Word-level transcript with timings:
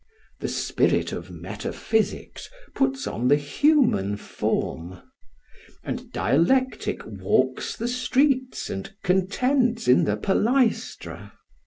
The 0.39 0.47
spirit 0.47 1.11
of 1.11 1.29
metaphysics 1.29 2.49
puts 2.73 3.05
on 3.05 3.27
the 3.27 3.35
human 3.35 4.17
form; 4.17 4.99
and 5.83 6.11
Dialectic 6.11 7.05
walks 7.05 7.75
the 7.77 7.87
streets 7.87 8.67
and 8.71 8.95
contends 9.03 9.87
in 9.87 10.05
the 10.05 10.17
palaestra. 10.17 11.33